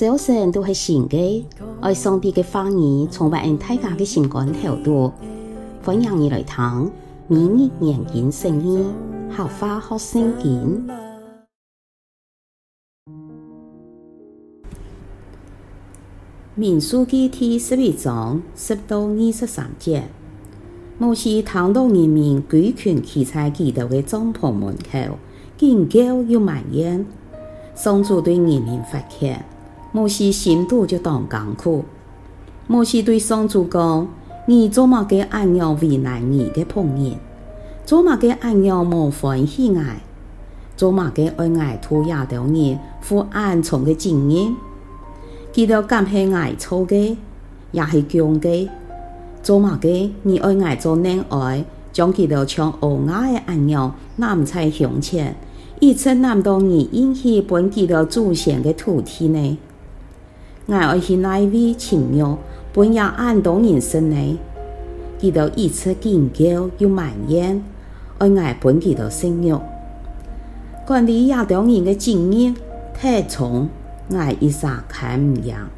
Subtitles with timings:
[0.00, 1.46] 早晨都是新的，
[1.82, 5.12] 爱上帝的话语充满大家的心肝头度，
[5.84, 6.90] 欢迎你来听
[7.28, 8.82] 每日研经圣经，
[9.28, 10.88] 学花学圣经。
[16.54, 20.04] 民数记第十一章十到二十三节，
[20.96, 25.18] 摩西听到人民举群聚在基督的帐篷门口，
[25.58, 27.04] 惊叫又埋怨。
[27.74, 29.44] 上主对人民发劝，
[29.92, 31.84] 摩西心肚就当艰苦。
[32.66, 34.06] 摩西对上主讲
[34.46, 37.16] ：“你做么个按样为难你的仆人？
[37.84, 40.00] 做么个按样模欢喜爱？
[40.76, 44.54] 做么个爱爱涂鸦的人负暗从的经验？
[45.52, 47.18] 记得敢是爱错的，
[47.72, 48.70] 也是强的。
[49.42, 49.88] 做么个
[50.22, 55.34] 你爱爱做能爱，将记得像乌鸦的按样揽在胸前。”
[55.80, 59.58] 一切难道你应许本记得祖先的土地呢？
[60.70, 62.38] 我爱去那位亲友，
[62.72, 64.38] 本要按当人生呢？
[65.18, 67.60] 记得一切惊叫又埋怨，
[68.18, 69.60] 爱爱本记得生育。
[70.86, 72.54] 管理亚当人的经验
[72.94, 73.68] 太重，
[74.14, 75.68] 爱一下看唔样。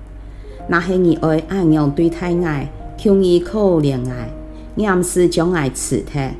[0.68, 4.30] 那是你爱按样对待爱，求你可怜爱，
[4.76, 6.32] 严是将爱辞退。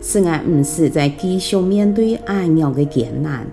[0.00, 3.44] 使我唔是在继续面对安样的艰难。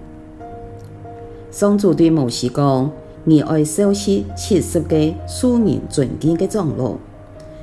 [1.49, 2.91] 上主对摩西讲
[3.27, 6.93] ：“你爱收拾七十个属人尊敬的长老，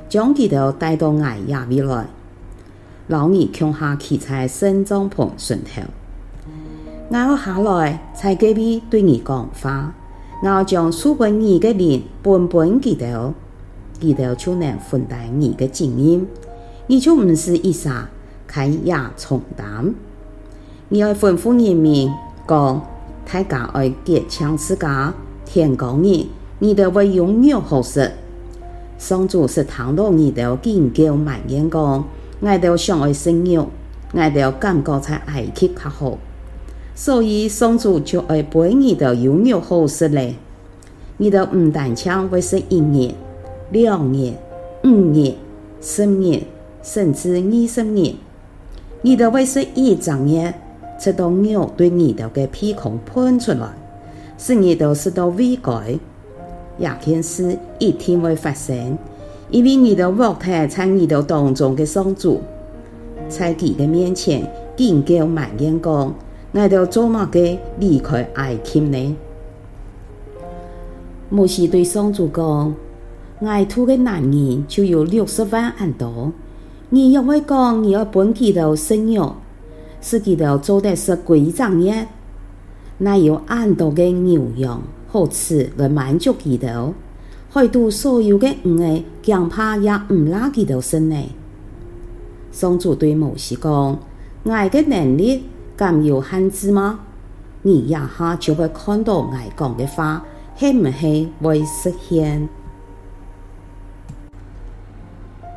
[0.09, 2.05] 将佢哋带到爱亚未来，
[3.07, 5.81] 老二强下企在圣帐篷上头。
[7.09, 9.93] 我下来在隔壁对你讲话，
[10.43, 13.33] 我将书本你的灵本本记得，
[14.01, 16.27] 记得就能分担你的经验，
[16.87, 18.09] 你就唔是一傻。”
[18.45, 19.95] 开亚重担，
[20.89, 22.11] 你要吩咐人民
[22.47, 22.85] 讲，
[23.25, 25.11] 大家爱结强自家，
[25.45, 26.25] 天光日，
[26.59, 28.11] 你都会拥有好食。
[28.97, 32.05] 上主是听到你都惊叫埋怨讲，
[32.39, 33.67] 我都想爱生育，
[34.13, 36.17] 我都感觉在埃及较好，
[36.95, 40.35] 所以上主就爱陪你都拥有好食嘞。
[41.17, 43.13] 你都唔单枪会是一年、
[43.71, 44.37] 两年、
[44.83, 45.35] 五年、
[45.81, 46.41] 十年，
[46.81, 48.15] 甚至二十年。
[49.01, 50.53] 你的会是一张眼，
[50.97, 53.67] 直到牛对你的个鼻孔喷出来，
[54.37, 55.97] 是你都是到未改，
[56.79, 58.97] 这件事一定会发生，
[59.49, 62.41] 因为你的肉体在你的当中的上主，
[63.29, 66.13] 在佢的面前惊叫埋怨讲，
[66.51, 69.15] 我都做么个离开爱情呢？
[71.29, 72.75] 摩西对上主讲，
[73.41, 76.31] 爱土的男人就有六十万安多。
[76.89, 79.35] 你又会讲，你要本记得生育，
[80.01, 82.07] 是记得做的是规章耶？
[83.03, 86.93] 那有很多的牛羊好吃来满足记得，
[87.53, 91.17] 许多所有的唔爱，恐怕也唔拉记得生呢。
[92.49, 93.99] 上主对摩西讲：
[94.45, 95.43] 爱的能力
[95.75, 97.01] 敢有限制吗？
[97.63, 100.23] 你一下就会看到爱讲的话，
[100.55, 102.47] 系唔系会实现？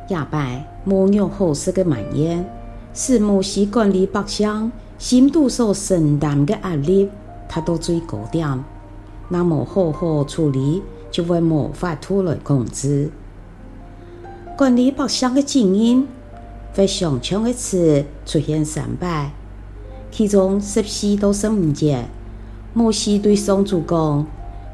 [0.09, 0.37] 亚伯
[0.83, 2.45] 没有好食的埋怨，
[2.93, 7.09] 使摩西管理百姓，心肚所承担的压力
[7.47, 8.63] 达到最高点。
[9.29, 13.11] 那么好好处理，就会无法度来控制。
[14.57, 16.07] 管理百姓的经验，
[16.73, 19.31] 会上场一次出现三败，
[20.09, 22.05] 其中十四到十五节，
[22.73, 24.25] 摩西对上主讲：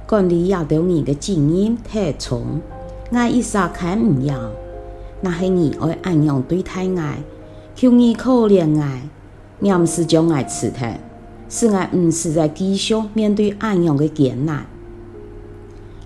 [0.07, 2.61] 管理亚当人的经验太重，
[3.11, 4.51] 我一下看唔样。
[5.21, 7.23] 那是你爱按样对待爱，
[7.75, 9.01] 求你可怜爱，
[9.61, 10.99] 严是将爱辞退，
[11.55, 14.65] 使爱唔是在继续面对按样的艰难。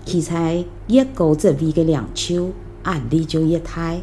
[0.04, 2.50] 其在越高职位的领袖，
[2.84, 3.96] 压力就越大。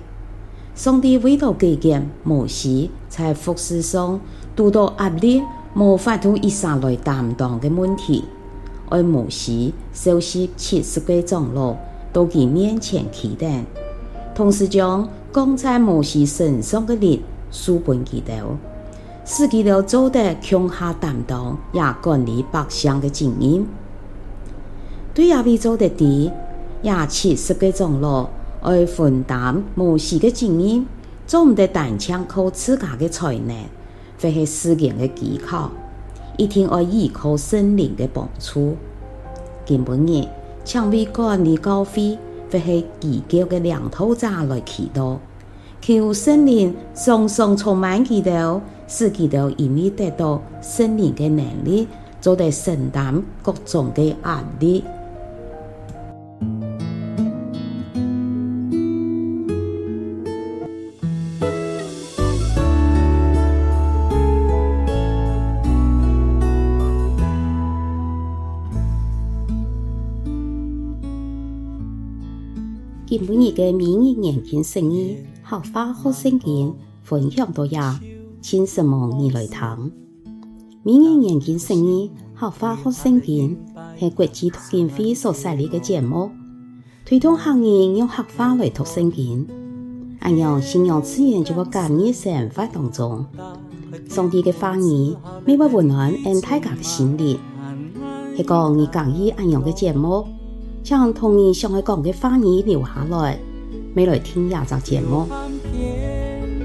[0.74, 4.20] 上帝为了改变摩西，在服事上
[4.58, 5.44] 遇到压力，
[5.76, 8.24] 无法度一生来担当的问题，
[8.90, 11.78] 而摩西收拾七十个长老
[12.12, 13.62] 到其面前祈祷。
[14.34, 17.22] 同时将刚才摩西身上的力
[17.52, 18.34] 书本记得，
[19.26, 23.66] 使记得做得强下担当，也管理百姓的经验。
[25.16, 26.32] 对亚比做得的，
[26.84, 28.30] 也七十个长老
[28.62, 30.86] 爱分担摩西的经验，
[31.26, 33.56] 做唔得单枪靠自家的才能，
[34.22, 35.72] 或是世间的技巧，
[36.38, 38.78] 一定要依靠圣灵的帮助。
[39.66, 40.28] 今晡日，
[40.64, 42.18] 请为管理教会。
[42.52, 45.18] 或是异教的领头者来祈祷，
[45.82, 51.88] 求圣灵常常充满祈祷，自己哋容易得到胜利嘅能力，
[52.22, 54.84] 做得承担各种嘅压力。
[73.08, 76.74] 今日嘅明日眼镜生意，好发好生钱，
[77.04, 78.00] 分享多呀！
[78.48, 79.92] 请什么你来听。
[80.84, 83.58] 每日研经释义，客话学圣经，
[83.98, 86.30] 系国际读经会所设立嘅节目，
[87.04, 89.48] 推动行业用合法来读圣经。
[90.20, 93.26] 按样信仰资源就会加入生活当中，
[94.08, 97.40] 上帝嘅话语，每晚温暖俺大家嘅心灵。
[98.38, 100.24] 系讲你讲意按样嘅节目。
[100.84, 103.40] 将同你想爱讲嘅话语留下来，
[103.96, 105.26] 未来听亚集节目。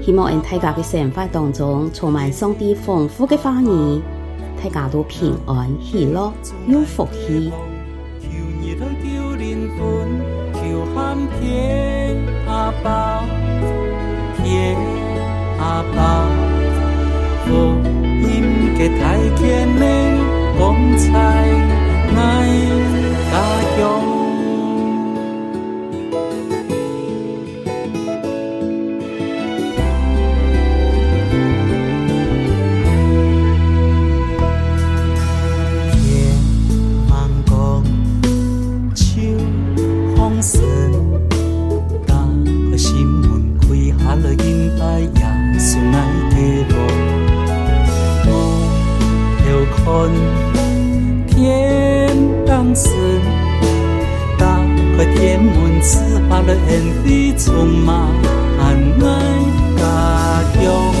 [0.03, 4.01] 希望喺大家嘅生活当中充满上帝丰富嘅话语，
[4.61, 6.33] 大家都平安喜乐
[6.67, 7.51] 有福气。
[51.27, 52.15] 天
[52.45, 52.89] 当时，
[54.37, 54.45] 打
[54.97, 55.99] 开天门，赐
[56.29, 58.07] 下了恩地，充满
[58.59, 58.63] 爱
[59.77, 59.81] 家
[60.61, 61.00] 乡。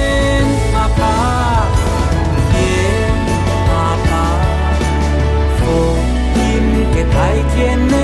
[7.43, 8.00] 到。